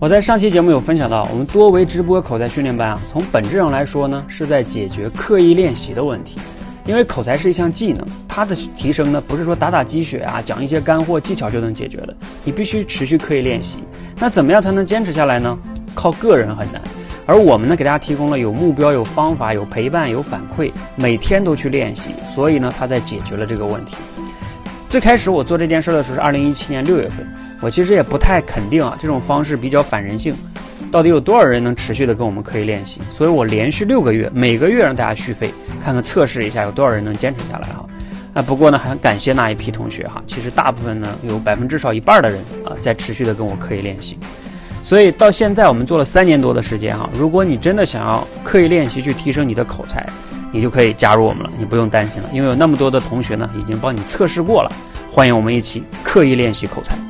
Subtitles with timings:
[0.00, 6.38] 我在上期节目有分享到，我们多维直播口才训练班啊，从本质上来说呢，是在解决刻意练习的问题。
[6.86, 12.14] 因为口才是一项技能，它的提升呢，不是说打打鸡血啊，讲一些干货技巧就能解决的，
[12.44, 13.82] 你必须持续刻意练习。
[14.20, 15.58] 那怎么样才能坚持下来呢？
[15.96, 16.80] 靠个人很难，
[17.26, 23.96] 而我们呢，给大家提供了有目标、有方法、有陪伴、有反馈，每天都去练习，所以呢，它在解决了这个问题。
[24.88, 27.26] 最开始我做这件事的时候是二零一七年六月份，
[27.60, 30.34] 我其实也不太肯定啊，这种方式比较反人性，
[30.90, 32.98] 到底有多少人能持续的跟我们刻意练习？
[33.10, 35.52] 所以我连续六个月，每个月让大家续费，
[35.84, 37.86] 看看测试一下有多少人能坚持下来哈。
[38.32, 44.18] 啊，不过呢，很感谢那一批同学哈，其实大部分呢有百分之少一半的人啊在持续的跟我刻意练习，
[44.82, 50.08] 所以到现在我们做了三年多的时间哈，如果你真的想要刻意练习去提升你的口才。
[50.52, 54.72] 你就可以加入我们了，你不用担心了，因为有那么多的同学呢，已经帮你测试过了。
[55.10, 57.07] 欢迎我们一起刻意练习口才。